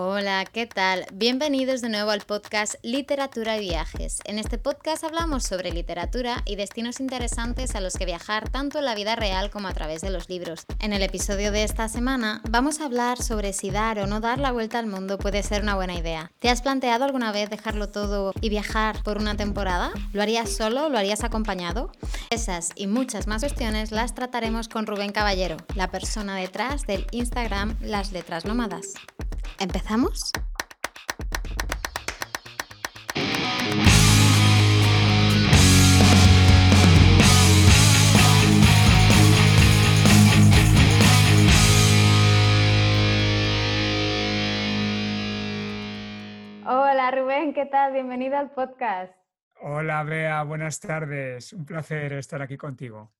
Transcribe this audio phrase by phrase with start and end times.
[0.00, 1.06] Hola, ¿qué tal?
[1.12, 4.20] Bienvenidos de nuevo al podcast Literatura y Viajes.
[4.26, 8.84] En este podcast hablamos sobre literatura y destinos interesantes a los que viajar tanto en
[8.84, 10.66] la vida real como a través de los libros.
[10.78, 14.38] En el episodio de esta semana vamos a hablar sobre si dar o no dar
[14.38, 16.30] la vuelta al mundo puede ser una buena idea.
[16.38, 19.90] ¿Te has planteado alguna vez dejarlo todo y viajar por una temporada?
[20.12, 20.90] ¿Lo harías solo?
[20.90, 21.90] ¿Lo harías acompañado?
[22.30, 27.76] Esas y muchas más cuestiones las trataremos con Rubén Caballero, la persona detrás del Instagram
[27.80, 28.94] Las Letras Nómadas.
[29.58, 30.32] ¿Empezamos?
[46.66, 47.92] Hola Rubén, ¿qué tal?
[47.92, 49.12] Bienvenido al podcast.
[49.60, 51.52] Hola Bea, buenas tardes.
[51.52, 53.10] Un placer estar aquí contigo.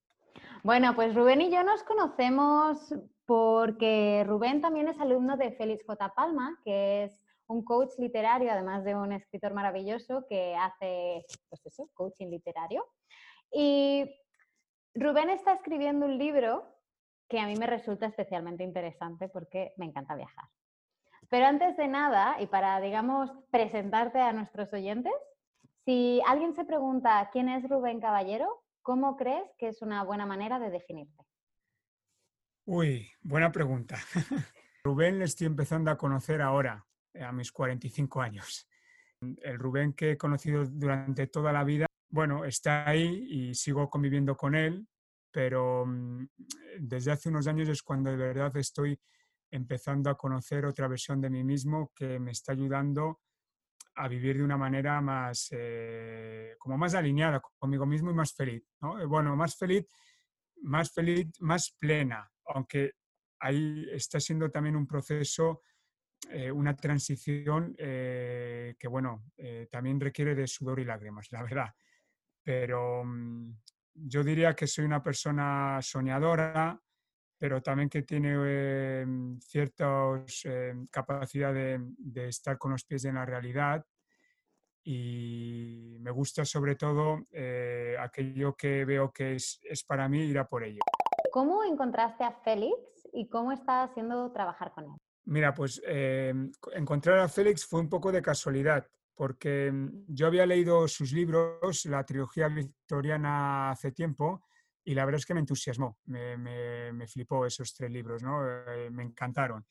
[0.64, 2.94] Bueno, pues Rubén y yo nos conocemos
[3.26, 6.14] porque Rubén también es alumno de Félix J.
[6.14, 11.88] Palma, que es un coach literario, además de un escritor maravilloso que hace, pues eso,
[11.94, 12.84] coaching literario.
[13.52, 14.10] Y
[14.94, 16.66] Rubén está escribiendo un libro
[17.28, 20.46] que a mí me resulta especialmente interesante porque me encanta viajar.
[21.30, 25.12] Pero antes de nada, y para, digamos, presentarte a nuestros oyentes,
[25.84, 30.58] si alguien se pregunta quién es Rubén Caballero, ¿cómo crees que es una buena manera
[30.58, 31.22] de definirte?
[32.64, 33.98] Uy, buena pregunta.
[34.82, 38.66] Rubén le estoy empezando a conocer ahora, eh, a mis 45 años.
[39.42, 44.34] El Rubén que he conocido durante toda la vida, bueno, está ahí y sigo conviviendo
[44.38, 44.88] con él,
[45.30, 46.26] pero mm,
[46.78, 48.98] desde hace unos años es cuando de verdad estoy
[49.50, 53.20] empezando a conocer otra versión de mí mismo que me está ayudando
[53.98, 58.62] a vivir de una manera más, eh, como más alineada conmigo mismo y más feliz.
[58.80, 59.00] ¿no?
[59.00, 59.86] Eh, bueno, más feliz,
[60.62, 62.92] más feliz, más plena, aunque
[63.40, 65.62] ahí está siendo también un proceso,
[66.30, 69.24] eh, una transición que, bueno,
[69.70, 71.74] también requiere de sudor y lágrimas, la verdad.
[72.42, 73.52] Pero mm,
[73.94, 76.80] yo diría que soy una persona soñadora,
[77.38, 80.24] pero también que tiene cierta
[80.90, 83.84] capacidad de, de, estar con los pies en la realidad.
[84.84, 87.26] Y me gusta sobre todo
[88.00, 90.80] aquello que veo que es, es para mí ir a por ello.
[91.32, 92.76] ¿Cómo encontraste a Félix
[93.12, 94.90] y cómo está haciendo trabajar con él?
[95.28, 96.32] Mira, pues eh,
[96.72, 99.70] encontrar a Félix fue un poco de casualidad, porque
[100.06, 104.42] yo había leído sus libros, la trilogía victoriana, hace tiempo,
[104.88, 108.42] y la verdad es que me entusiasmó, me, flipó esos tres libros, ¿no?
[108.48, 109.66] Eh, me encantaron.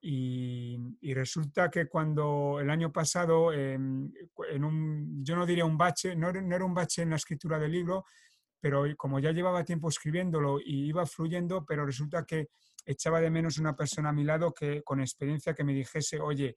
[0.00, 0.76] Y,
[1.14, 4.12] resulta que cuando el año pasado, em,
[4.50, 7.60] en un, yo no diría un bache, no, no era un bache en la escritura
[7.60, 8.06] del libro,
[8.58, 12.48] pero como ya llevaba tiempo escribiéndolo y iba fluyendo, pero resulta que
[12.84, 16.56] echaba de menos una persona a mi lado que con experiencia que me dijese, oye,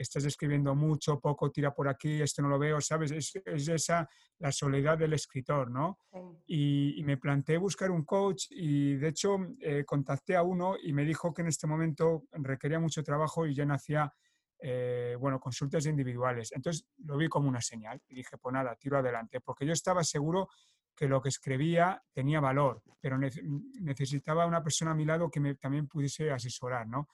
[0.00, 3.10] estás escribiendo mucho, poco, tira por aquí, esto no lo veo, ¿sabes?
[3.10, 3.34] Es,
[3.68, 5.98] esa la soledad del escritor, ¿no?
[6.46, 11.04] Y, me planteé buscar un coach y de hecho eh, contacté a uno y me
[11.04, 14.12] dijo que en este momento requería mucho trabajo y ya no hacía,
[14.60, 16.52] eh, bueno, consultas individuales.
[16.52, 20.04] Entonces lo vi como una señal y dije, pues nada, tiro adelante, porque yo estaba
[20.04, 20.48] seguro
[21.00, 25.54] que lo que escribía tenía valor, pero necesitaba una persona a mi lado que me,
[25.54, 27.08] también pudiese asesorar, ¿no?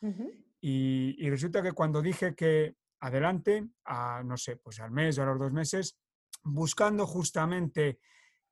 [0.60, 5.26] y, resulta que cuando dije que adelante, a, no sé, pues al mes o a
[5.26, 5.96] los dos meses,
[6.42, 8.00] buscando justamente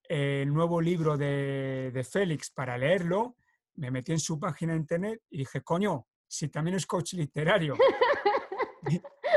[0.05, 3.34] el nuevo libro de, de Félix para leerlo,
[3.75, 7.75] me metí en su página de internet y dije, coño, si también es coach literario.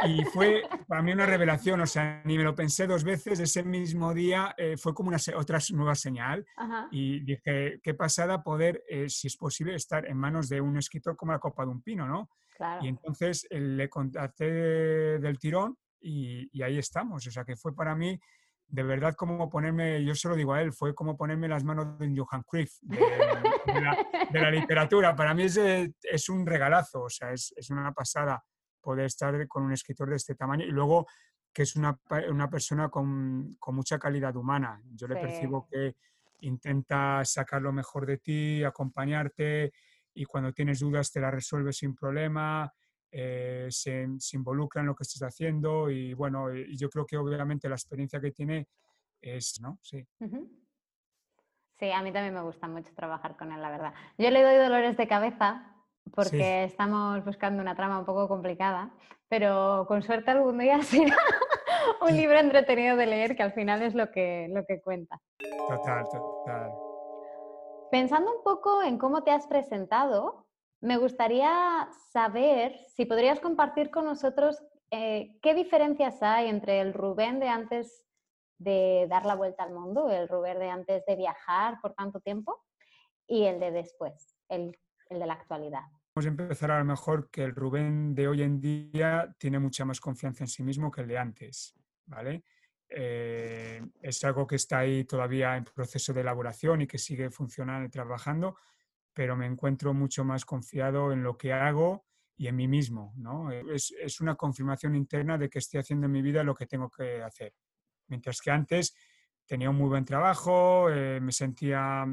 [0.06, 3.64] Y fue para mí una revelación, o sea, ni me lo pensé dos veces, ese
[3.64, 6.46] mismo día eh, fue como una otra nueva señal
[6.92, 11.16] y dije, qué pasada poder, eh, si es posible, estar en manos de un escritor
[11.16, 12.30] como la copa de un pino, ¿no?
[12.82, 14.46] Y entonces eh, le contacté
[15.20, 18.20] del tirón y, y, ahí estamos, o sea, que fue para mí
[18.70, 21.98] de verdad como ponerme, yo se lo digo a él, fue como ponerme las manos
[21.98, 25.16] de Johan Cruyff, de, de, la, literatura.
[25.16, 28.44] Para mí es, es un regalazo, o sea, es, es una pasada
[28.88, 31.08] poder estar con un escritor de este tamaño y luego
[31.52, 32.00] que es una,
[32.30, 34.82] una persona con, con, mucha calidad humana.
[34.96, 35.98] Yo le percibo que
[36.40, 39.74] intenta sacar lo mejor de ti, acompañarte
[40.14, 42.72] y cuando tienes dudas te las resuelve sin problema,
[43.12, 47.18] eh, se, se, involucra en lo que estás haciendo y bueno, y yo creo que
[47.18, 48.70] obviamente la experiencia que tiene
[49.20, 49.80] es, ¿no?
[49.82, 50.08] Sí.
[51.78, 53.94] Sí, a mí también me gusta mucho trabajar con él, la verdad.
[54.18, 55.77] Yo le doy dolores de cabeza
[56.14, 58.92] porque estamos buscando una trama un poco complicada,
[59.28, 61.16] pero con suerte algún día será
[62.02, 65.20] un libro entretenido de leer que al final es lo que, lo que cuenta.
[65.68, 66.72] Total, total.
[67.92, 70.46] Pensando un poco en cómo te has presentado,
[70.80, 74.62] Me gustaría saber si podrías compartir con nosotros
[74.92, 78.06] eh, qué diferencias hay entre el Rubén de antes
[78.60, 82.64] de dar la vuelta al mundo, el Rubén de antes de viajar por tanto tiempo
[83.28, 84.78] y el de después, el,
[85.10, 85.84] el de la actualidad.
[86.26, 90.44] Empezar a lo mejor que el Rubén de hoy en día tiene mucha más confianza
[90.44, 91.76] en sí mismo que el de antes,
[92.06, 92.44] ¿vale?
[92.90, 97.86] Eh, es algo que está ahí todavía en proceso de elaboración y que sigue funcionando
[97.86, 98.58] y trabajando,
[99.14, 102.06] pero me encuentro mucho más confiado en lo que hago
[102.36, 103.14] y en mí mismo.
[103.18, 103.52] ¿no?
[103.52, 106.90] Es, es, una confirmación interna de que estoy haciendo en mi vida lo que tengo
[106.90, 107.54] que hacer.
[108.08, 108.96] Mientras que antes
[109.46, 112.06] tenía un muy buen trabajo, eh, me sentía,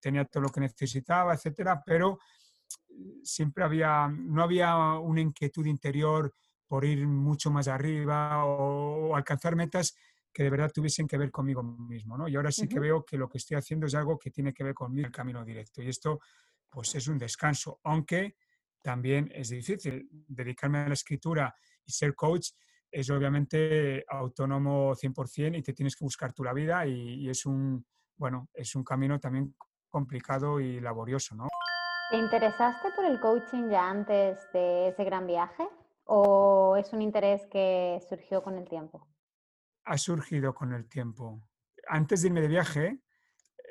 [0.00, 2.18] tenía todo lo que necesitaba, etcétera, pero
[3.22, 6.32] siempre había, no había una inquietud interior
[6.66, 9.96] por ir mucho más arriba o, o alcanzar metas
[10.32, 12.28] que de verdad tuviesen que ver conmigo mismo, ¿no?
[12.28, 14.62] Y ahora sí que veo que lo que estoy haciendo es algo que tiene que
[14.62, 15.82] ver conmigo, el camino directo.
[15.82, 16.20] Y esto,
[16.68, 18.36] pues es un descanso, aunque
[18.80, 20.08] también es difícil.
[20.10, 21.54] Dedicarme a la escritura
[21.84, 22.50] y ser coach
[22.90, 27.46] es obviamente autónomo 100% y te tienes que buscar tú la vida y, y es
[27.46, 27.84] un,
[28.16, 29.54] bueno, es un camino también
[29.88, 31.48] complicado y laborioso, ¿no?
[32.10, 35.68] ¿Te interesaste por el coaching ya antes de ese gran viaje
[36.04, 39.06] o es un interés que surgió con el tiempo?
[39.90, 41.42] ha surgido con el tiempo.
[41.88, 43.00] Antes de irme de viaje,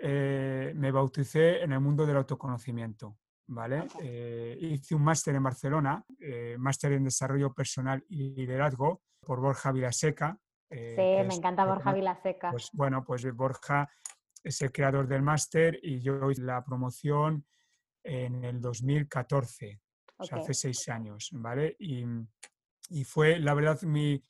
[0.01, 3.17] eh, me bauticé en el mundo del autoconocimiento.
[3.47, 3.87] ¿vale?
[4.01, 9.71] Eh, hice un máster en Barcelona, eh, máster en desarrollo personal y liderazgo por Borja
[9.71, 10.37] Vilaseca.
[10.69, 12.51] sí, me encanta Borja Vilaseca.
[12.51, 13.89] Pues, bueno, pues Borja
[14.43, 17.45] es el creador del máster y yo hice la promoción
[18.03, 19.79] en el 2014,
[20.17, 21.75] o sea, hace seis años, ¿vale?
[21.79, 22.03] Y,
[22.89, 24.23] y fue, la verdad, mi,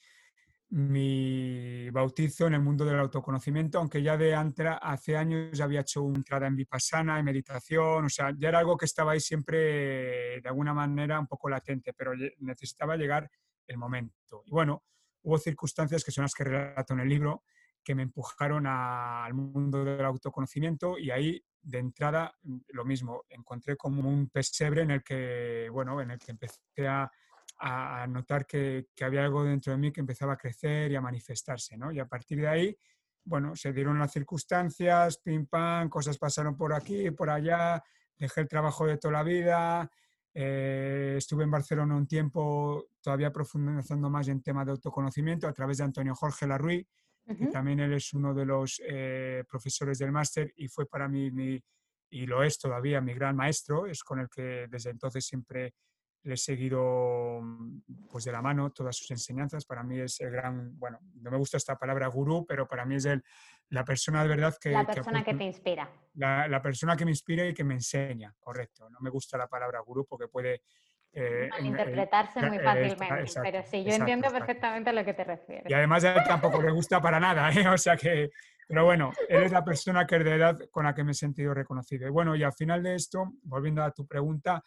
[0.71, 5.81] mi bautizo en el mundo del autoconocimiento, aunque ya de antes, hace años ya había
[5.81, 9.19] hecho una entrada en vipassana, en meditación, o sea, ya era algo que estaba ahí
[9.19, 13.29] siempre de alguna manera un poco latente, pero necesitaba llegar
[13.67, 14.43] el momento.
[14.45, 14.83] Y bueno,
[15.23, 17.43] hubo circunstancias que son las que relato en el libro
[17.83, 22.33] que me empujaron al mundo del autoconocimiento y ahí de entrada
[22.69, 27.11] lo mismo, encontré como un pesebre en el que, bueno, en el que empecé a
[27.59, 31.77] a, notar que, había algo dentro de mí que empezaba a crecer y a manifestarse,
[31.77, 31.91] ¿no?
[31.91, 32.77] Y a partir de ahí,
[33.23, 37.83] bueno, se dieron las circunstancias, pim pam, cosas pasaron por aquí, por allá,
[38.17, 39.91] dejé el trabajo de toda la vida,
[40.33, 45.79] eh, estuve en Barcelona un tiempo todavía profundizando más en tema de autoconocimiento a través
[45.79, 46.47] de Antonio Jorge
[47.29, 51.07] Larruy, que también él es uno de los eh, profesores del máster y fue para
[51.07, 51.61] mí, mi,
[52.09, 55.73] y lo es todavía, mi gran maestro, es con el que desde entonces siempre
[56.23, 59.65] le he seguido mm, pues de la mano todas sus enseñanzas.
[59.65, 62.95] Para mí es el gran, bueno, no me gusta esta palabra gurú, pero para mí
[62.95, 63.23] es el,
[63.69, 64.71] la persona de verdad que...
[64.71, 65.89] La persona que, te inspira.
[66.15, 68.89] La, persona que me inspira y que me enseña, correcto.
[68.89, 70.61] No me gusta la palabra gurú porque puede...
[71.11, 75.65] Eh, interpretarse muy fácilmente, pero sí, yo entiendo perfectamente a lo que te refieres.
[75.67, 77.67] Y además a él tampoco le gusta para nada, ¿eh?
[77.67, 78.29] o sea que,
[78.67, 81.53] pero bueno, él es la persona que de verdad con la que me he sentido
[81.53, 82.07] reconocido.
[82.07, 84.63] Y bueno, y al final de esto, volviendo a tu pregunta,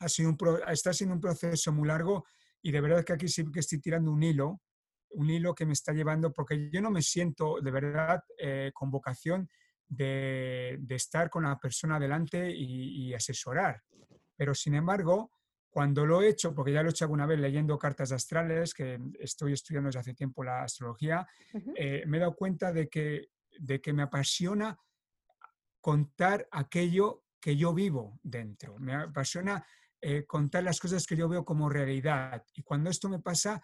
[0.00, 2.24] ha sido un está siendo un proceso muy largo
[2.60, 4.60] y de verdad que aquí sí que estoy tirando un hilo,
[5.10, 8.90] un hilo que me está llevando, porque yo no me siento de verdad eh, con
[8.90, 9.48] vocación
[9.86, 13.82] de, estar con la persona delante y, asesorar.
[14.36, 15.30] Pero sin embargo,
[15.74, 18.96] cuando lo he hecho, porque ya lo he hecho alguna vez leyendo cartas astrales, que
[19.18, 21.26] estoy estudiando desde hace tiempo la astrología,
[21.74, 24.78] eh, me he dado cuenta de que, de que me apasiona
[25.80, 28.78] contar aquello que yo vivo dentro.
[28.78, 29.66] Me apasiona
[30.00, 32.44] eh, contar las cosas que yo veo como realidad.
[32.54, 33.60] Y cuando esto me pasa,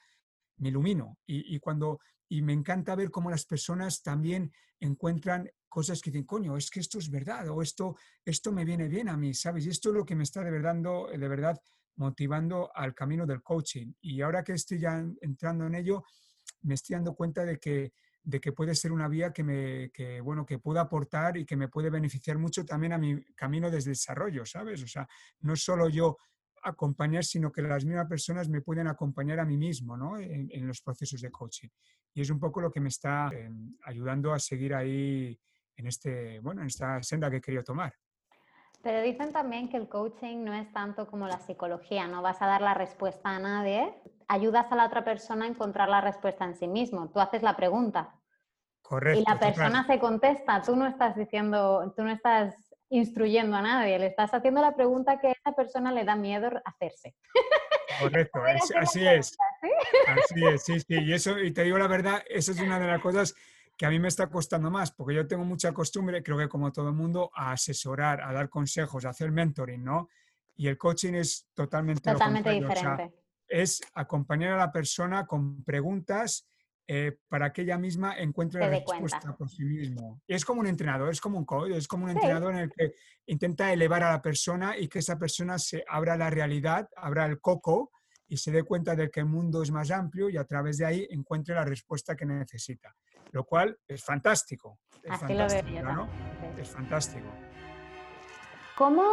[0.57, 1.21] me ilumino.
[1.26, 6.57] Y, cuando, y me encanta ver cómo las personas también encuentran cosas que dicen, coño,
[6.57, 9.64] es que esto es verdad, o esto, esto me viene bien a mí, ¿sabes?
[9.64, 11.57] Y esto es lo que me está de verdad, de verdad
[12.00, 13.92] motivando al camino del coaching.
[14.00, 16.02] Y ahora que estoy ya entrando en ello,
[16.62, 17.92] me estoy dando cuenta de que,
[18.23, 21.57] de que puede ser una vía que, me, que, bueno, que pueda aportar y que
[21.57, 24.83] me puede beneficiar mucho también a mi camino de desarrollo, ¿sabes?
[24.83, 25.07] O sea,
[25.40, 26.16] no solo yo
[26.62, 30.19] acompañar, sino que las mismas personas me pueden acompañar a mí mismo ¿no?
[30.19, 31.69] en, los procesos de coaching.
[32.14, 35.38] Y es un poco lo que me está em, ayudando a seguir ahí
[35.76, 37.95] en, este, bueno, en esta senda que he querido tomar.
[38.83, 42.47] Pero dicen también que el coaching no es tanto como la psicología, no vas a
[42.47, 43.95] dar la respuesta a nadie,
[44.27, 47.57] ayudas a la otra persona a encontrar la respuesta en sí mismo, tú haces la
[47.57, 48.15] pregunta.
[48.81, 49.21] Correcto.
[49.21, 52.55] Y la persona se contesta, tú no estás diciendo, tú no estás
[52.89, 56.51] instruyendo a nadie, le estás haciendo la pregunta que a esa persona le da miedo
[56.65, 57.15] hacerse.
[58.01, 58.41] Correcto,
[58.81, 59.37] así es.
[60.09, 60.95] Así es, sí, sí.
[61.05, 63.35] Y eso, y te digo la verdad, eso es una de las cosas
[63.81, 66.71] que a mí me está costando más, porque yo tengo mucha costumbre, creo que como
[66.71, 70.11] todo el mundo, a asesorar, a dar consejos, a hacer mentoring, ¿no?
[70.55, 73.15] Y el coaching es totalmente, totalmente diferente.
[73.49, 76.47] es acompañar a la persona con preguntas
[76.87, 80.21] eh, para que ella misma encuentre la respuesta por sí mismo.
[80.29, 82.93] Es como un entrenador, es como un coach, es como un entrenador en el que
[83.29, 87.41] intenta elevar a la persona y que esa persona se abra la realidad, abra el
[87.41, 87.93] coco
[88.29, 90.85] y se dé cuenta de que el mundo es más amplio y a través de
[90.85, 92.95] ahí encuentre la respuesta que necesita.
[93.33, 94.79] Lo cual es fantástico.
[95.03, 96.09] Es fantástico, ¿no?
[96.59, 97.29] Es fantástico.
[98.77, 99.05] ¿Cómo,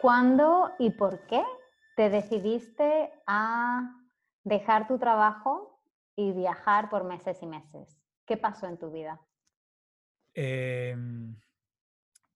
[0.00, 1.42] cuándo y por qué
[1.96, 4.02] te decidiste a
[4.44, 5.82] dejar tu trabajo
[6.14, 7.98] y viajar por meses y meses?
[8.26, 9.20] ¿Qué pasó en tu vida?
[10.34, 11.34] Em,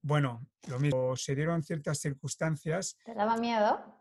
[0.03, 2.97] bueno, lo mismo, se dieron ciertas circunstancias.
[3.05, 4.00] ¿Te daba miedo?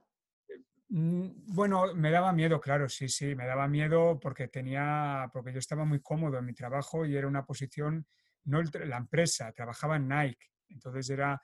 [0.90, 5.60] Mm, bueno, me daba miedo, claro, sí, sí, me daba miedo porque tenía, porque yo
[5.60, 8.08] estaba muy cómodo en mi trabajo y era una posición,
[8.46, 11.40] no la empresa, trabajaba en Nike, entonces era,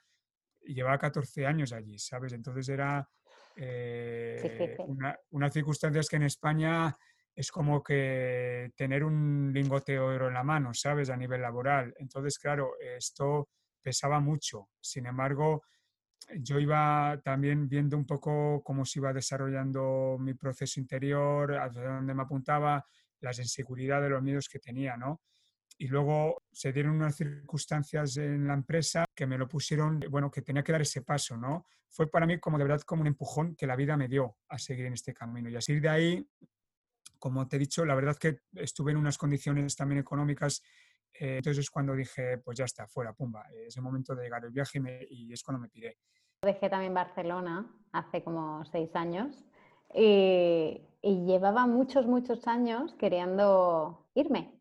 [0.61, 2.33] llevaba 14 años allí, ¿sabes?
[2.33, 3.07] Entonces era
[3.55, 6.97] eh, una, unas circunstancias que en España
[7.35, 11.09] es como que tener un lingote de oro en la mano, ¿sabes?
[11.09, 11.93] A nivel laboral.
[11.97, 13.49] Entonces, claro, esto
[13.81, 14.69] pesaba mucho.
[14.79, 15.63] Sin embargo,
[16.39, 22.13] yo iba también viendo un poco cómo se iba desarrollando mi proceso interior, hacia dónde
[22.13, 22.86] me apuntaba,
[23.20, 25.22] las inseguridades, los miedos que tenía, ¿no?
[25.77, 30.41] y luego se dieron unas circunstancias en la empresa que me lo pusieron, bueno, que
[30.41, 31.65] tenía que dar ese paso, ¿no?
[31.89, 34.58] Fue para mí como de verdad como un empujón que la vida me dio a
[34.58, 35.50] seguir en este camino.
[35.50, 36.29] Y así de ahí,
[37.20, 40.63] como te he dicho, la verdad que estuve en unas condiciones también económicas,
[41.19, 44.43] eh, entonces es cuando dije, pues ya está, fuera, pumba, es el momento de llegar
[44.45, 44.79] el viaje
[45.10, 45.98] y, es cuando me piré.
[46.41, 49.45] Dejé también Barcelona hace como seis años
[49.93, 54.55] y llevaba muchos, muchos años queriendo irme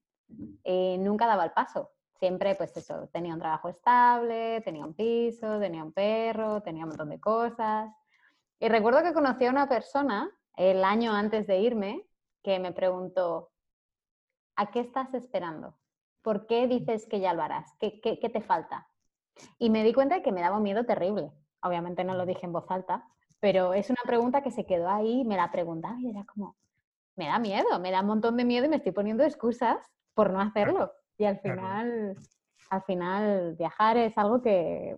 [0.64, 1.90] eh, nunca daba el paso.
[2.18, 6.90] Siempre, pues eso, tenía un trabajo estable, tenía un piso, tenía un perro, tenía un
[6.90, 7.90] montón de cosas.
[8.61, 12.06] Y recuerdo que conocí a una persona el año antes de irme
[12.42, 13.50] que me preguntó,
[14.56, 15.76] ¿a qué estás esperando?
[16.25, 17.71] ¿Por qué dices que ya lo harás?
[17.78, 18.88] ¿Qué, qué, qué te falta?
[19.59, 21.31] Y me di cuenta de que me daba un miedo terrible.
[21.62, 23.04] Obviamente no lo dije en voz alta,
[23.40, 26.57] pero es una pregunta que se quedó ahí, me la preguntaba y era como,
[27.14, 29.76] me da miedo, me da un montón de miedo y me estoy poniendo excusas
[30.14, 30.93] por no hacerlo.
[31.19, 32.16] Y al final,
[32.71, 34.97] al final, viajar es algo que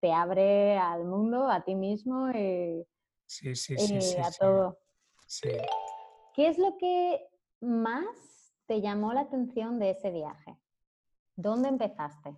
[0.00, 2.86] te abre al mundo, a ti mismo y,
[3.24, 4.78] sí, sí, sí, a todo.
[6.34, 7.26] ¿Qué es lo que
[7.60, 8.04] más
[8.70, 10.56] te llamó la atención de ese viaje?
[11.34, 12.36] ¿Dónde empezaste?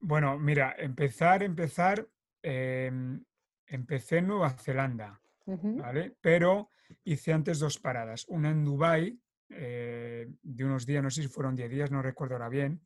[0.00, 2.08] Bueno, mira, empezar, empezar,
[2.40, 3.22] em,
[3.66, 6.16] empecé en Nueva Zelanda, ¿vale?
[6.22, 6.70] Pero
[7.04, 9.20] hice antes dos paradas, una en Dubái
[9.50, 12.80] eh, de unos días, no sé si fueron 10 días, no recuerdo ahora bien,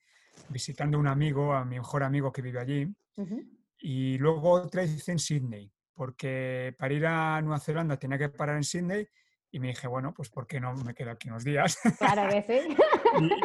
[0.49, 2.93] visitando a un amigo, a mi mejor amigo que vive allí,
[3.79, 8.57] y luego otra hice en Sydney, porque para ir a Nueva Zelanda tenía que parar
[8.57, 9.07] en Sydney
[9.51, 11.79] y me dije, bueno, pues ¿por qué no me quedo aquí unos días?
[11.99, 12.77] Claro que sí.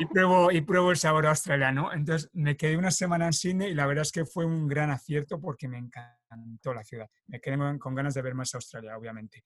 [0.01, 1.93] y, pruebo, y pruebo el sabor australiano.
[1.93, 4.89] Entonces me quedé una semana en Sydney y la verdad es que fue un gran
[4.89, 7.10] acierto porque me encantó la ciudad.
[7.27, 9.45] Me quedé con ganas de ver más Australia, obviamente.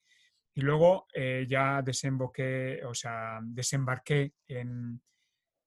[0.56, 5.00] Y luego eh, ya desemboqué, o sea, desembarqué en,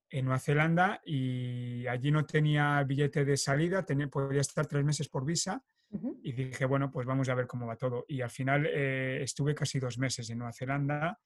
[0.08, 5.08] en, Nueva Zelanda y allí no tenía billete de salida, tenía, podía estar tres meses
[5.08, 5.62] por visa.
[6.22, 8.04] Y dije, bueno, pues vamos a ver cómo va todo.
[8.08, 11.18] Y al final eh, estuve casi dos meses en Nueva Zelanda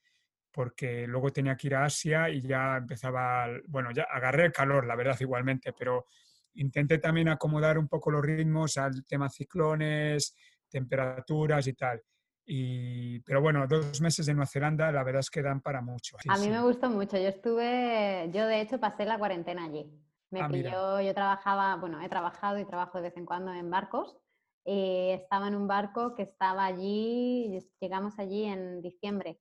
[0.52, 4.86] porque luego tenía que ir a Asia y ya empezaba, bueno, ya agarré el calor,
[4.86, 6.06] la verdad, igualmente, pero
[6.54, 10.36] intenté también acomodar un poco los ritmos al tema ciclones,
[10.68, 12.00] temperaturas y tal
[12.46, 16.16] pero bueno, dos meses de Nueva Zelanda la verdad es que dan para mucho.
[16.28, 17.16] a mí me gustó mucho.
[17.16, 19.90] Yo estuve, yo de hecho pasé la cuarentena allí.
[20.30, 23.70] Me ah, pilló, yo trabajaba, bueno, he trabajado y trabajo de vez en cuando en
[23.70, 24.16] barcos.
[24.64, 29.40] Y estaba en un barco que estaba allí, llegamos allí en diciembre.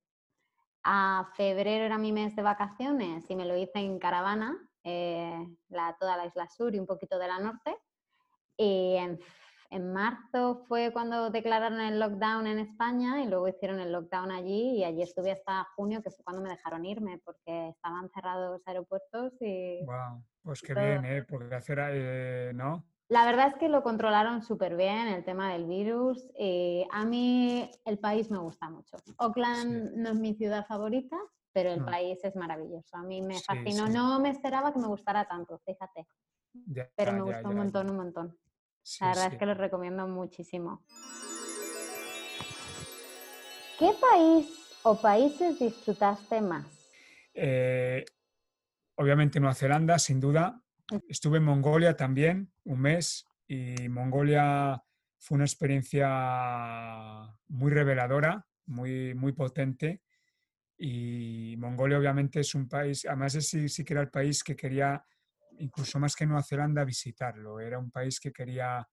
[0.83, 5.95] A febrero era mi mes de vacaciones y me lo hice en caravana, eh, la,
[5.97, 7.77] toda la isla sur y un poquito de la norte.
[8.57, 9.19] Y en
[9.73, 14.77] en marzo fue cuando declararon el lockdown en España y luego hicieron el lockdown allí
[14.77, 19.33] y allí estuve hasta junio, que fue cuando me dejaron irme porque estaban cerrados aeropuertos
[19.41, 19.83] y...
[19.83, 21.23] Wow, pues qué bien, ¿eh?
[21.23, 22.85] Porque hacer, eh, ¿no?
[23.13, 26.27] La verdad es que lo controlaron súper bien el tema del virus.
[26.35, 28.97] Y a mí el país me gusta mucho.
[29.17, 31.15] Oakland no es mi ciudad favorita,
[31.51, 32.97] pero el país es maravilloso.
[32.97, 33.87] A mí me fascinó.
[33.87, 36.07] No me esperaba que me gustara tanto, fíjate.
[36.95, 38.37] pero me gustó un montón, un montón
[38.99, 40.83] la verdad es que lo recomiendo muchísimo.
[43.77, 44.47] ¿Qué país
[44.81, 46.65] o países disfrutaste más?
[47.35, 48.03] Eh,
[48.95, 50.62] obviamente Nueva Zelanda, sin duda.
[51.07, 54.81] Estuve en Mongolia también, un mes, y Mongolia
[55.17, 56.09] fue una experiencia
[57.47, 60.01] muy reveladora, muy, muy potente.
[60.77, 64.55] Y Mongolia obviamente es un país, además es sí, sí que era el país que
[64.55, 65.03] quería,
[65.59, 67.59] incluso más que Nueva Zelanda, visitarlo.
[67.59, 68.85] Era un país que quería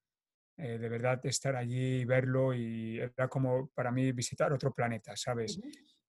[0.62, 5.58] eh, de verdad estar allí, verlo y era como para mí visitar otro planeta, ¿sabes?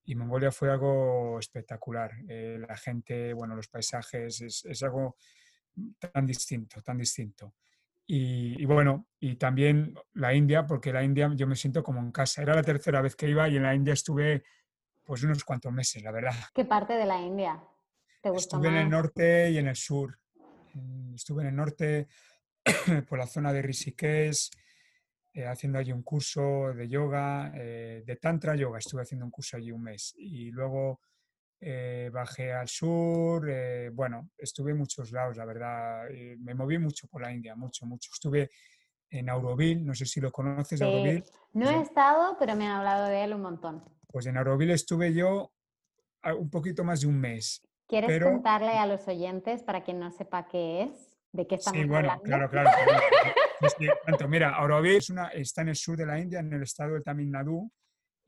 [0.04, 2.12] Y Mongolia fue algo espectacular.
[2.28, 5.16] Eh, la gente, bueno, los paisajes, es, es, algo
[6.00, 7.56] tan distinto, tan distinto.
[8.08, 12.12] Y, y, bueno, y también la India, porque la India yo me siento como en
[12.12, 12.42] casa.
[12.42, 14.44] Era la tercera vez que iba y en la India estuve
[15.04, 16.34] pues unos cuantos meses, la verdad.
[16.54, 17.62] ¿Qué parte de la India
[18.22, 18.78] te gustó Estuve más?
[18.80, 20.20] en el norte y en el sur.
[21.16, 22.08] Estuve en el norte
[23.10, 24.50] por la zona de Rishikesh,
[25.34, 29.58] eh, haciendo allí un curso de yoga, eh, de tantra yoga, estuve haciendo un curso
[29.58, 30.13] allí un mes.
[30.18, 31.01] Y luego
[31.63, 36.10] eh, bajé al sur, eh, bueno, estuve en muchos lados, la verdad.
[36.10, 38.10] Eh, me moví mucho por la India, mucho, mucho.
[38.13, 38.50] Estuve
[39.12, 41.24] en Auroville, no sé si lo conoces, Sí, Auroville.
[41.53, 43.84] no he estado, pero me han hablado de él un montón.
[44.08, 45.51] Pues en Auroville estuve yo
[46.24, 47.62] a- un poquito más de un mes.
[47.88, 51.80] ¿Quieres Pero- contarle a los oyentes, para quien no sepa qué es, de qué estamos
[51.82, 52.24] Sí, bueno, hablando?
[52.24, 52.70] claro, claro.
[52.74, 53.01] claro.
[54.30, 57.01] Mira, Auroville es una, está en el sur de la India, en el estado de
[57.01, 57.72] Tamil Nadu,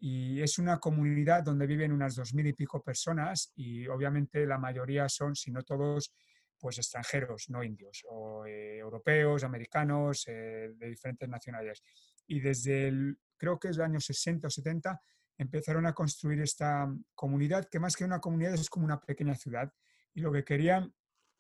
[0.06, 4.58] y es una comunidad donde viven unas dos mil y pico personas y obviamente la
[4.58, 6.14] mayoría son, si no todos,
[6.60, 11.82] pues extranjeros, no indios, o eh, europeos, americanos, eh, de diferentes nacionalidades.
[12.28, 15.02] Y desde el, creo que es el año 60 o 70,
[15.38, 19.72] empezaron a construir esta comunidad, que más que una comunidad es como una pequeña ciudad.
[20.14, 20.94] Y lo que querían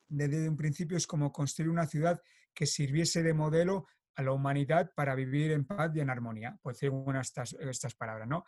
[0.08, 2.22] desde un principio es como construir una ciudad
[2.54, 6.78] que sirviese de modelo a la humanidad para vivir en paz y en armonía, pues
[6.78, 8.46] según estas, estas palabras, ¿no?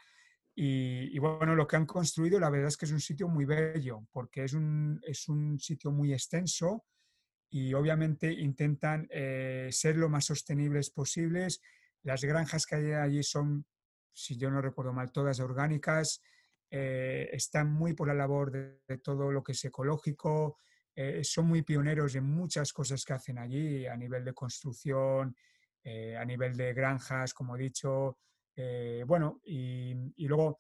[0.54, 3.44] Y, y, bueno, lo que han construido, la verdad es que es un sitio muy
[3.44, 6.86] bello, porque es un, es un sitio muy extenso
[7.50, 11.62] y obviamente intentan eh, ser lo más sostenibles posibles.
[12.04, 13.66] Las granjas que hay allí son,
[14.14, 16.22] si yo no recuerdo mal, todas orgánicas,
[16.72, 20.58] eh, están muy por la labor de, de todo lo que es ecológico,
[20.96, 25.36] eh, son muy pioneros en muchas cosas que hacen allí a nivel de construcción,
[25.86, 28.18] eh, a nivel de granjas, como he dicho.
[28.56, 30.60] Eh, bueno, y, y, luego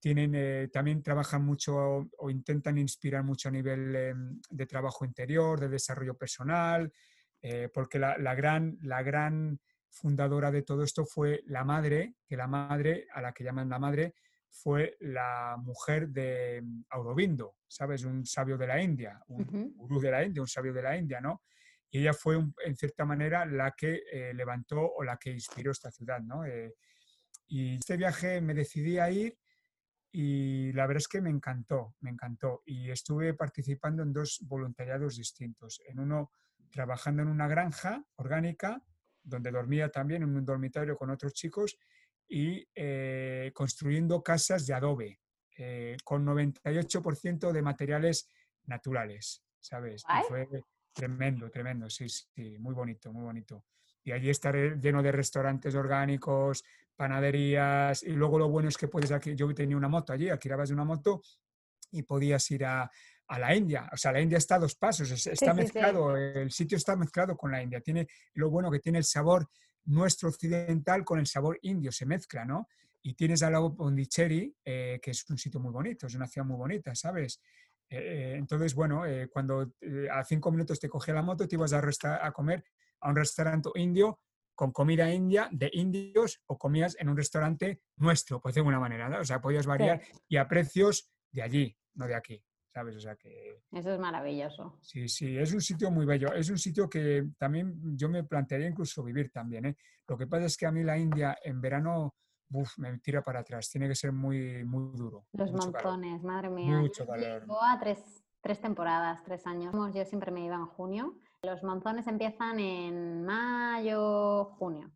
[0.00, 5.60] tienen, eh, también trabajan mucho o intentan inspirar mucho a nivel em, de trabajo interior,
[5.60, 6.92] de desarrollo personal,
[7.40, 12.36] eh, porque la, la, gran, la gran fundadora de todo esto fue la madre, que
[12.36, 14.14] la madre, a la que llaman la madre,
[14.50, 18.04] fue la mujer de Aurobindo, ¿sabes?
[18.04, 19.72] Un sabio de la India, un uh -huh.
[19.74, 21.42] gurú de la India, un sabio de la India, ¿no?
[21.94, 25.92] Y ella fue, en cierta manera, la que eh, levantó o la que inspiró esta
[25.92, 26.44] ciudad, ¿no?
[26.44, 26.74] Eh,
[27.46, 29.38] y este viaje me decidí a ir
[30.10, 32.64] y la verdad es que me encantó, me encantó.
[32.66, 35.80] Y estuve participando en dos voluntariados distintos.
[35.86, 36.32] En uno,
[36.72, 38.82] trabajando en una granja orgánica,
[39.22, 41.78] donde dormía también en un dormitorio con otros chicos,
[42.26, 45.20] y eh, construyendo casas de adobe,
[45.56, 48.28] eh, con 98% de materiales
[48.64, 50.02] naturales, ¿sabes?
[50.08, 50.48] Y fue
[50.94, 53.64] tremendo, tremendo, sí, sí, muy bonito, muy bonito.
[54.04, 59.10] Y allí estaré lleno de restaurantes orgánicos, panaderías, y luego lo bueno es que puedes,
[59.10, 61.22] aquí, yo tenía una moto allí, alquilabas una moto
[61.90, 62.90] y podías ir a,
[63.26, 63.88] a, la India.
[63.92, 66.38] O sea, la India está a dos pasos, está sí, mezclado, sí, sí.
[66.38, 67.80] el sitio está mezclado con la India.
[67.80, 69.48] Tiene lo bueno que tiene el sabor
[69.86, 72.68] nuestro occidental con el sabor indio, se mezcla, ¿no?
[73.02, 76.46] Y tienes al lado Pondicherry, eh, que es un sitio muy bonito, es una ciudad
[76.46, 77.40] muy bonita, ¿sabes?
[77.98, 79.72] Eh, entonces, bueno, eh, cuando
[80.10, 82.64] a cinco minutos te cogía la moto, te ibas a, a comer
[83.00, 84.20] a un restaurante indio
[84.54, 89.08] con comida india de indios o comías en un restaurante nuestro, pues de alguna manera,
[89.08, 89.20] ¿no?
[89.20, 90.12] O sea, podías variar sí.
[90.28, 92.96] y a precios de allí, no de aquí, ¿sabes?
[92.96, 93.62] O sea que...
[93.72, 94.78] Eso es maravilloso.
[94.80, 96.32] Sí, sí, es un sitio muy bello.
[96.32, 99.76] Es un sitio que también yo me plantearía incluso vivir también, ¿eh?
[100.06, 102.14] Lo que pasa es que a mí la India en verano...
[102.54, 105.26] Uf, me tira para atrás, tiene que ser muy, muy duro.
[105.32, 106.78] Los monzones, madre mía.
[106.78, 107.42] Mucho calor.
[107.42, 109.74] Llegó a tres, tres temporadas, tres años.
[109.92, 114.90] Yo siempre me iba en junio los monzones empiezan en mayo, junio.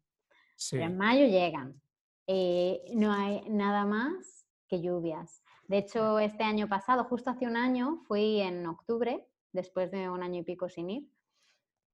[0.57, 0.77] Sí.
[0.77, 1.81] Pero en mayo llegan.
[2.27, 5.43] Eh, no hay nada más que lluvias.
[5.67, 10.23] De hecho, este año pasado, justo hace un año, fui en octubre, después de un
[10.23, 11.09] año y pico sin ir.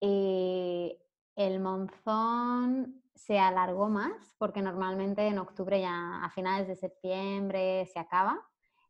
[0.00, 0.98] Y
[1.36, 7.98] el monzón se alargó más, porque normalmente en octubre ya a finales de septiembre se
[7.98, 8.40] acaba.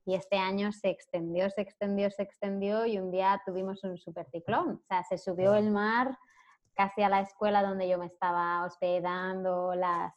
[0.07, 4.81] Y este año se extendió, se extendió, se extendió y un día tuvimos un superciclón.
[4.83, 6.19] O sea, se subió el mar
[6.75, 10.13] casi a la escuela donde yo me estaba hospedando, las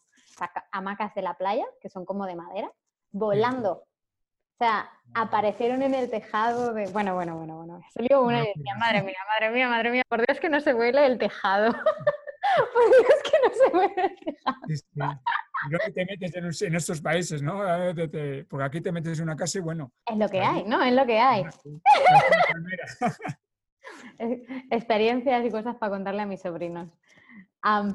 [0.72, 2.72] hamacas de la playa, que son como de madera,
[3.12, 3.72] volando.
[3.74, 6.88] O sea, aparecieron en el tejado de...
[6.88, 7.80] Bueno, bueno, bueno, bueno.
[7.94, 10.74] Salió una y decía, madre mía, madre mía, madre mía, por Dios que no se
[10.74, 11.72] vuele el tejado.
[12.84, 14.56] por Dios que no se puede fijar.
[14.68, 15.00] Sí, sí.
[15.94, 17.62] Te metes en, estos países, ¿no?
[17.96, 19.92] Te- porque aquí te metes en una casa y bueno.
[20.06, 20.84] Es lo que hay, ¿no?
[20.84, 21.46] Es lo que hay.
[24.72, 26.90] Experiencias y cosas para contarle a mis sobrinos.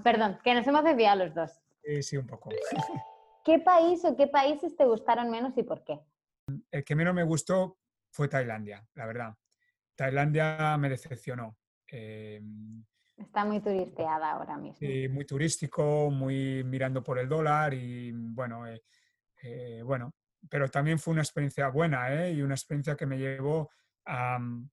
[0.03, 1.51] Perdón, que nos hemos desviado los dos.
[1.85, 2.51] Sí, sí, un poco.
[3.45, 6.01] ¿Qué país o qué países te gustaron menos y por qué?
[6.71, 7.79] El que menos me gustó
[8.11, 9.35] fue Tailandia, la verdad.
[9.97, 11.57] Tailandia me decepcionó.
[11.91, 12.41] Eh,
[13.23, 14.77] Está muy turisteada ahora mismo.
[14.79, 18.83] sí, muy turístico, muy mirando por el dólar y bueno, eh,
[19.43, 20.13] eh, bueno,
[20.49, 22.33] pero también fue una experiencia buena ¿eh?
[22.33, 23.71] y una experiencia que me llevó
[24.05, 24.71] a, mm,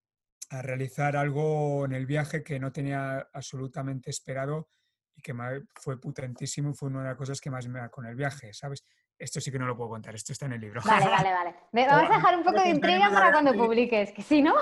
[0.52, 4.70] a realizar algo en el viaje que no tenía absolutamente esperado
[5.16, 8.02] y que me fue potentísimo y fue una de las cosas que más me marcó
[8.02, 8.84] en el viaje, ¿sabes?
[9.18, 10.82] Esto sí que no lo puedo contar, esto está en el libro.
[10.86, 11.56] Vale, vale, vale.
[11.74, 14.56] Ve- Vamos a dejar un poco de intriga para cuando publiques, que si no,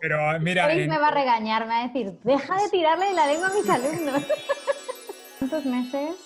[0.00, 3.12] Pero ah, mira, en- me va a regañar, me va a decir, deja de tirarle
[3.14, 4.22] la lengua a mis alumnos.
[5.38, 6.16] ¿Cuántos meses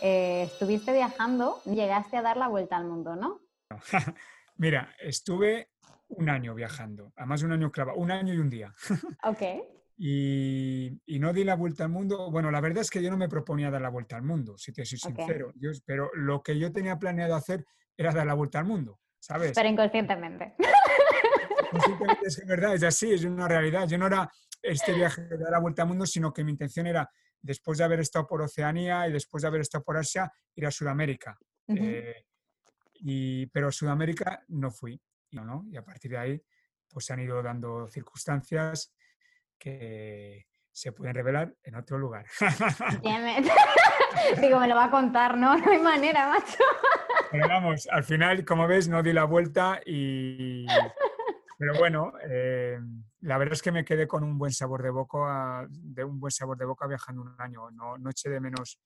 [0.00, 1.60] eh, estuviste viajando?
[1.64, 3.40] Llegaste a dar la vuelta al mundo, ¿no?
[4.56, 5.68] mira, estuve
[6.08, 8.74] un año viajando, además un año clavado, un año y un día.
[9.24, 9.42] Ok.
[10.02, 12.30] Y, y no di la vuelta al mundo.
[12.30, 14.72] Bueno, la verdad es que yo no me proponía dar la vuelta al mundo, si
[14.72, 15.52] te soy sincero.
[15.56, 17.66] Yo- pero lo que yo tenía planeado hacer
[17.98, 19.52] era dar la vuelta al mundo, ¿sabes?
[19.54, 20.54] Pero inconscientemente.
[21.72, 23.86] Es que es verdad, es así, es una realidad.
[23.88, 24.30] Yo no era
[24.62, 27.84] este viaje de dar la vuelta al mundo, sino que mi intención era, después de
[27.84, 31.38] haber estado por Oceanía y después de haber estado por Asia, ir a Sudamérica.
[31.68, 32.24] Eh,
[32.94, 35.00] y, pero a Sudamérica no fui.
[35.30, 35.64] Y, no, ¿no?
[35.70, 36.42] y a partir de ahí,
[36.88, 38.92] pues se han ido dando circunstancias
[39.56, 42.26] que se pueden revelar en otro lugar.
[44.40, 45.56] Digo, me lo va a contar, ¿no?
[45.56, 46.64] No hay manera, macho.
[47.30, 50.66] Pero vamos, al final, como ves, no di la vuelta y...
[51.60, 52.78] Pero bueno, eh,
[53.20, 56.30] la verdad es que me quedé con un buen sabor de boca, de un buen
[56.30, 57.70] sabor de boca viajando un año.
[57.70, 58.80] No, no eché de menos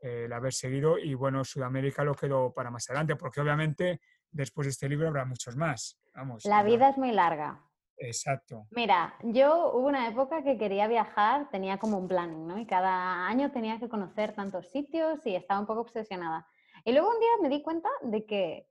[0.00, 4.66] eh, el haber seguido y bueno, Sudamérica lo quedó para más adelante, porque obviamente después
[4.66, 6.00] de este libro habrá muchos más.
[6.12, 6.44] Vamos.
[6.46, 7.62] La vida es muy larga.
[7.96, 8.66] Exacto.
[8.72, 12.58] Mira, yo hubo una época que quería viajar, tenía como un planning, ¿no?
[12.58, 16.48] Y cada año tenía que conocer tantos sitios y estaba un poco obsesionada.
[16.84, 18.66] Y luego un día me di cuenta de que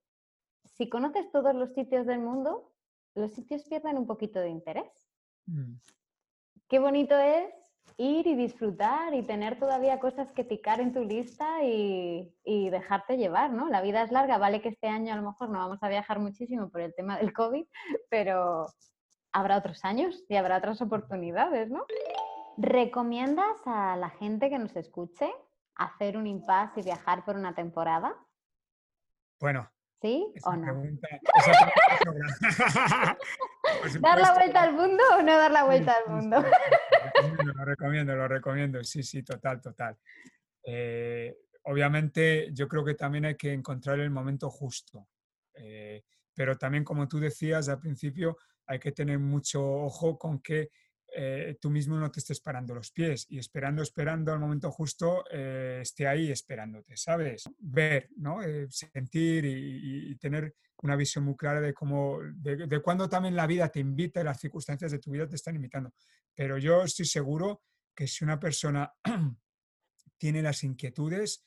[0.65, 2.68] si conoces todos los sitios del mundo,
[3.15, 5.09] los sitios pierden un poquito de interés.
[5.45, 5.75] Mm.
[6.67, 7.53] Qué bonito es
[7.97, 13.17] ir y disfrutar y tener todavía cosas que picar en tu lista y, y dejarte
[13.17, 13.67] llevar, ¿no?
[13.67, 16.19] La vida es larga, vale que este año a lo mejor no vamos a viajar
[16.19, 17.65] muchísimo por el tema del COVID,
[18.09, 18.67] pero
[19.31, 21.85] habrá otros años y habrá otras oportunidades, ¿no?
[22.57, 25.29] ¿Recomiendas a la gente que nos escuche
[25.75, 28.15] hacer un impasse y viajar por una temporada?
[29.39, 29.69] Bueno,
[30.01, 30.63] ¿Sí esa o no?
[30.79, 33.17] pregunta, esa pregunta sobra.
[33.81, 36.37] Por ¿Dar la vuelta al mundo o no dar la vuelta Sí, al mundo?
[36.41, 38.83] Lo recomiendo, lo recomiendo, lo recomiendo.
[38.83, 39.97] Sí, sí, total, total.
[40.63, 45.07] Eh, obviamente, yo creo que también hay que encontrar el momento justo.
[45.53, 50.69] Eh, pero también, como tú decías al principio, hay que tener mucho ojo con que
[51.15, 55.23] eh, tú mismo no te estés parando los pies y esperando, esperando al momento justo,
[55.31, 57.49] eh, esté ahí esperándote, ¿sabes?
[57.57, 58.41] Ver, ¿no?
[58.41, 63.69] Eh, sentir y, tener una visión muy clara de cómo, de, cuándo también la vida
[63.69, 65.93] te invita y las circunstancias de tu vida te están invitando.
[66.33, 67.63] Pero yo estoy seguro
[67.95, 68.93] que si una persona
[70.17, 71.45] tiene las inquietudes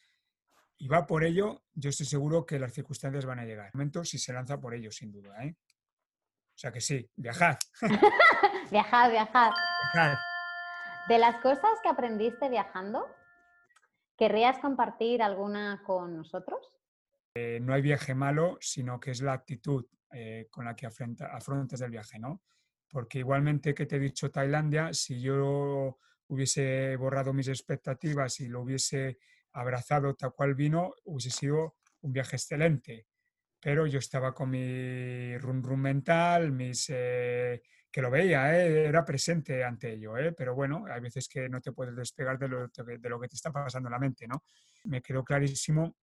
[0.78, 3.70] y va por ello, yo estoy seguro que las circunstancias van a llegar.
[3.74, 5.44] momento si se lanza por ello, sin duda.
[5.44, 5.56] ¿eh?
[6.54, 7.56] O sea que sí, viajad,
[8.72, 9.10] Viajad.
[9.10, 9.52] viajad.
[11.06, 13.06] De las cosas que aprendiste viajando,
[14.16, 16.58] ¿querrías compartir alguna con nosotros?
[17.34, 21.26] Eh, no hay viaje malo, sino que es la actitud eh, con la que afronta-
[21.36, 22.40] afrontas el viaje, ¿no?
[22.88, 28.62] Porque igualmente que te he dicho Tailandia, si yo hubiese borrado mis expectativas y lo
[28.62, 29.18] hubiese
[29.52, 33.06] abrazado tal cual vino, hubiese sido un viaje excelente.
[33.60, 38.86] Pero yo estaba con mi rum rum mental, mis, eh, que lo veía, ¿eh?
[38.86, 40.32] era presente ante ello, ¿eh?
[40.32, 43.36] pero bueno, hay veces que no te puedes despegar de lo, de lo que te
[43.36, 44.44] está pasando en la mente, ¿no?
[44.84, 45.94] Me quedó clarísimo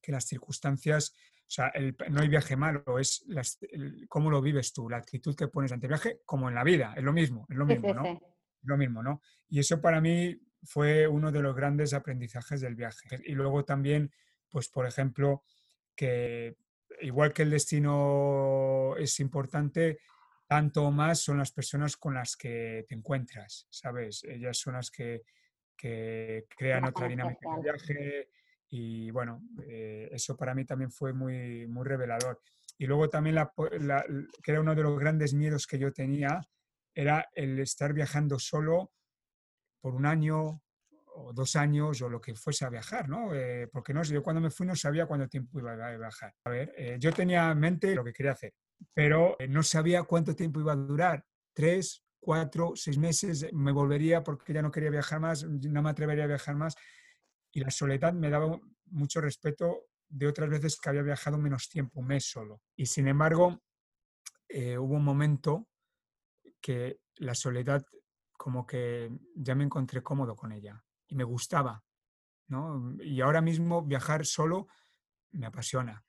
[0.00, 4.40] que las circunstancias, o sea, el- no hay viaje malo, es las- el- cómo lo
[4.40, 7.12] vives tú, la actitud que pones ante el viaje, como en la vida, es lo
[7.12, 8.02] mismo, es lo mismo, ¿no?
[8.62, 9.20] lo mismo, ¿no?
[9.48, 13.08] Y eso para mí fue uno de los grandes aprendizajes del viaje.
[13.24, 14.12] Y luego también,
[14.50, 15.42] pues por ejemplo,
[15.94, 16.56] que
[17.00, 19.98] igual que el destino es importante,
[20.48, 24.24] tanto o más son las personas con las que te encuentras, ¿sabes?
[24.24, 25.22] Ellas son las que,
[25.76, 28.30] que crean otra dinámica del viaje
[28.70, 32.40] y bueno, eh, eso para mí también fue muy, muy revelador.
[32.78, 33.52] Y luego también, la-
[34.42, 36.40] que era uno de los grandes miedos que yo tenía,
[36.94, 38.92] era el estar viajando solo
[39.80, 40.62] por un año
[41.20, 43.34] o dos años o lo que fuese a viajar, ¿no?
[43.34, 46.34] Eh, porque no yo cuando me fui no sabía cuánto tiempo iba a viajar.
[46.44, 48.54] A ver, eh, yo tenía en mente lo que quería hacer,
[48.94, 51.24] pero no sabía cuánto tiempo iba a durar.
[51.52, 56.24] Tres, cuatro, seis meses, me volvería porque ya no quería viajar más, no me atrevería
[56.24, 56.74] a viajar más.
[57.52, 62.00] Y la soledad me daba mucho respeto de otras veces que había viajado menos tiempo,
[62.00, 62.62] un mes solo.
[62.76, 63.62] Y sin embargo,
[64.50, 65.68] hubo un momento
[66.60, 67.84] que la soledad
[68.32, 71.82] como que ya me encontré cómodo con ella y me gustaba,
[72.46, 72.94] ¿no?
[73.02, 74.68] Y ahora mismo viajar solo
[75.32, 76.04] me apasiona,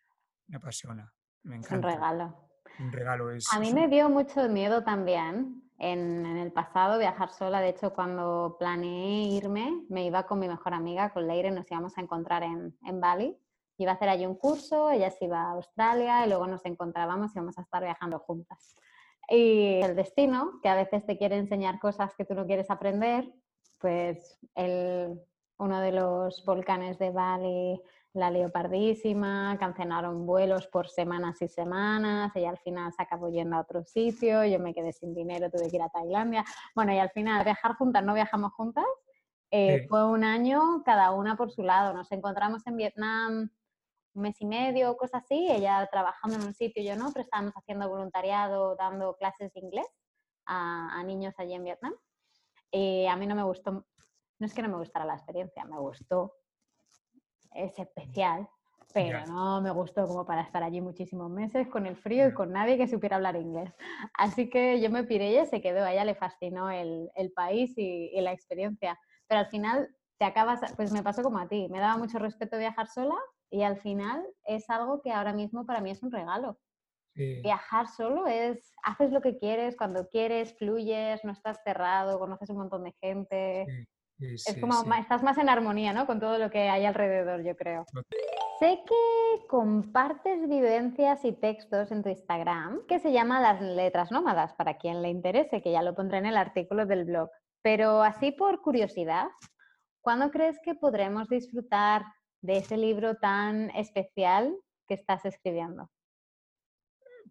[0.48, 1.76] me apasiona, me encanta.
[1.88, 2.49] un regalo.
[2.80, 3.46] Un regalo es.
[3.54, 7.62] A mí me dio mucho miedo también en, el pasado viajar sola.
[7.62, 11.98] De hecho, cuando planeé irme, me iba con mi mejor amiga, con Leire, nos íbamos
[11.98, 13.38] a encontrar en, en Bali.
[13.78, 17.32] Iba a hacer allí un curso, ella se iba a Australia y luego nos encontrábamos
[17.34, 18.76] y íbamos a estar viajando juntas.
[19.30, 23.32] Y el destino, que a veces te quiere enseñar cosas que tú no quieres aprender,
[23.78, 25.22] pues el,
[25.58, 27.82] uno de los volcanes de Bali,
[28.14, 33.62] la leopardísima, cancelaron vuelos por semanas y semanas, ella al final se acabó yendo a
[33.62, 36.44] otro sitio, yo me quedé sin dinero, tuve que ir a Tailandia.
[36.76, 38.86] Bueno, y al final viajar juntas, no viajamos juntas,
[39.52, 41.94] eh, fue un año cada una por su lado.
[41.94, 43.50] Nos encontramos en Vietnam
[44.14, 47.54] un mes y medio, cosas así, ella trabajando en un sitio, yo no, pero estábamos
[47.56, 49.88] haciendo voluntariado, dando clases de inglés
[50.46, 51.94] a, niños allí en Vietnam.
[52.72, 55.78] Y a mí no me gustó, no es que no me gustara la experiencia, me
[55.80, 56.34] gustó,
[57.54, 58.48] es especial,
[58.94, 62.52] pero no me gustó como para estar allí muchísimos meses con el frío y con
[62.52, 63.72] nadie que supiera hablar inglés.
[64.14, 67.32] Así que yo me piré y ella se quedó, a ella le fascinó el, el
[67.32, 69.00] país y, y, la experiencia.
[69.28, 72.58] Pero al final te acabas, pues me pasó como a ti, me daba mucho respeto
[72.58, 73.16] viajar sola,
[73.52, 76.60] y al final es algo que ahora mismo para mí es un regalo.
[77.16, 82.58] Viajar solo es, haces lo que quieres, cuando quieres, fluyes, no estás cerrado, conoces un
[82.58, 83.88] montón de gente.
[84.20, 86.06] Es como, estás más en armonía, ¿no?
[86.06, 87.86] Con todo lo que hay alrededor, yo creo.
[88.60, 94.54] Sé que compartes vivencias y textos en tu Instagram que se llama Las Letras Nómadas,
[94.54, 97.30] para quien le interese, que ya lo pondré en el artículo del blog.
[97.62, 99.28] Pero así por curiosidad,
[100.02, 102.04] ¿cuándo crees que podremos disfrutar
[102.42, 104.56] de ese libro tan especial
[104.88, 105.90] que estás escribiendo?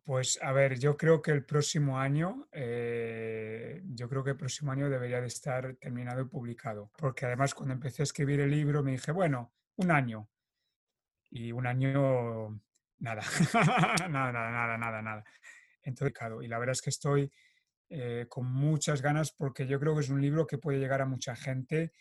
[0.08, 4.72] Pues a ver, yo creo que el próximo año, eh, yo creo que el próximo
[4.72, 8.82] año debería de estar terminado y publicado, porque además cuando empecé a escribir el libro
[8.82, 10.30] me dije, bueno, un año.
[11.30, 12.58] Y un año,
[13.00, 13.20] nada,
[13.52, 15.24] nada, nada, nada, nada, nada.
[15.82, 17.30] Entonces, y la verdad es que estoy
[17.90, 21.06] eh, con muchas ganas porque yo creo que es un libro que puede llegar a
[21.06, 21.92] mucha gente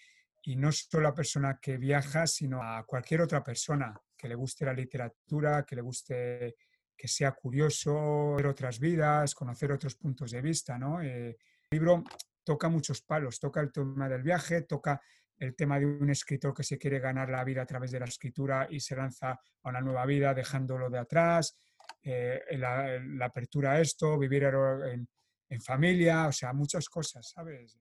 [0.43, 4.63] y no solo a persona que viaja, sino a cualquier otra persona que le guste
[4.63, 6.55] la literatura, que le guste,
[6.97, 10.77] que sea curioso, ver otras vidas, conocer otros puntos de vista.
[10.77, 11.01] ¿no?
[11.01, 11.37] Eh, el
[11.71, 12.03] libro
[12.43, 15.01] toca muchos palos, toca el tema del viaje, toca
[15.37, 18.05] el tema de un escritor que se quiere ganar la vida a través de la
[18.05, 21.55] escritura y se lanza a una nueva vida dejándolo de atrás,
[22.01, 25.07] eh, la, apertura a esto, vivir en,
[25.49, 27.77] en familia, o sea, muchas cosas, ¿sabes?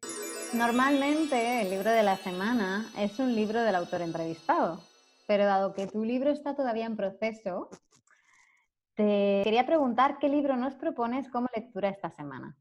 [0.52, 4.82] Normalmente el libro de la semana es un libro del autor entrevistado,
[5.26, 7.70] pero dado que tu libro está todavía en proceso,
[8.96, 12.56] te quería preguntar qué libro nos propones como lectura esta semana.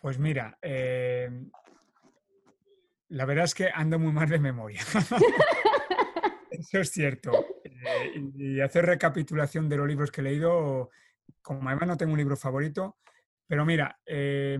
[0.00, 1.30] Pues mira, eh,
[3.08, 4.80] la verdad es que ando muy mal de memoria.
[6.50, 7.32] Eso es cierto.
[7.64, 10.90] Eh, y hacer recapitulación de los libros que he leído,
[11.40, 12.98] como además no tengo un libro favorito,
[13.46, 14.58] pero mira, eh,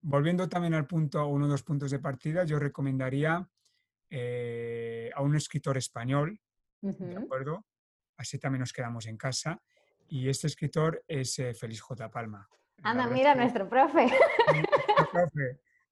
[0.00, 3.46] volviendo también al punto, uno de los puntos de partida, yo recomendaría
[4.08, 6.40] eh, a un escritor español,
[6.80, 7.66] ¿de acuerdo?
[8.22, 9.60] Así también nos quedamos en casa.
[10.08, 12.10] Y este escritor es eh, Félix J.
[12.10, 12.48] Palma.
[12.82, 14.06] Anda, mira, nuestro profe.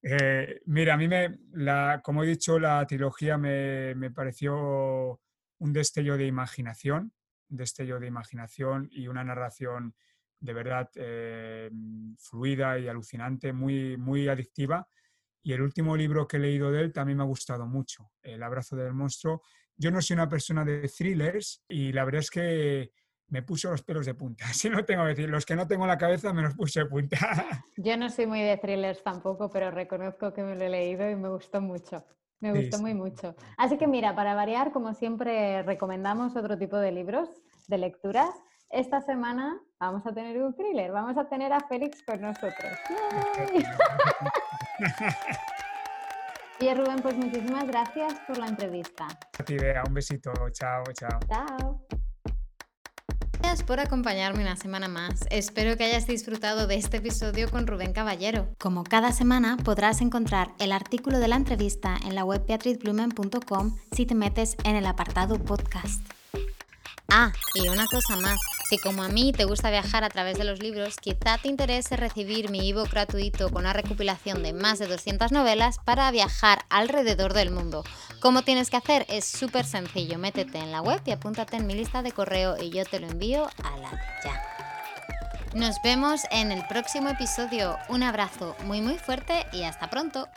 [0.02, 5.20] Eh, mira, a mí, me, la, como he dicho, la trilogía me, me pareció
[5.58, 7.12] un destello de imaginación,
[7.50, 9.94] un destello de imaginación y una narración
[10.38, 11.70] de verdad eh,
[12.18, 14.88] fluida y alucinante, muy, muy adictiva.
[15.42, 18.42] Y el último libro que he leído de él también me ha gustado mucho, El
[18.42, 19.42] abrazo del monstruo.
[19.80, 22.92] Yo no soy una persona de thrillers y la verdad es que
[23.28, 24.44] me puso los pelos de punta.
[24.52, 26.80] Si no tengo que decir, los que no tengo en la cabeza me los puse
[26.80, 27.16] de punta.
[27.78, 31.16] Yo no soy muy de thrillers tampoco, pero reconozco que me lo he leído y
[31.16, 32.04] me gustó mucho.
[32.40, 33.34] Me gustó muy mucho.
[33.56, 37.28] Así que mira, para variar, como siempre, recomendamos otro tipo de libros,
[37.66, 38.30] de lecturas
[38.70, 42.78] esta semana vamos a tener un thriller, vamos a tener a Félix con nosotros.
[46.60, 49.08] Y Rubén, pues muchísimas gracias por la entrevista.
[49.38, 50.30] A ti, Bea, un besito.
[50.52, 51.18] Chao, chao.
[51.26, 51.86] Chao.
[53.40, 55.24] Gracias por acompañarme una semana más.
[55.30, 58.54] Espero que hayas disfrutado de este episodio con Rubén Caballero.
[58.58, 64.04] Como cada semana podrás encontrar el artículo de la entrevista en la web beatrizblumen.com si
[64.04, 66.19] te metes en el apartado podcast.
[67.12, 68.38] Ah, y una cosa más.
[68.68, 71.96] Si como a mí te gusta viajar a través de los libros, quizá te interese
[71.96, 77.34] recibir mi ebook gratuito con una recopilación de más de 200 novelas para viajar alrededor
[77.34, 77.82] del mundo.
[78.20, 79.06] ¿Cómo tienes que hacer?
[79.08, 80.18] Es súper sencillo.
[80.18, 83.08] Métete en la web y apúntate en mi lista de correo y yo te lo
[83.08, 83.90] envío a la
[84.24, 84.60] ya.
[85.52, 87.76] Nos vemos en el próximo episodio.
[87.88, 90.28] Un abrazo muy muy fuerte y hasta pronto.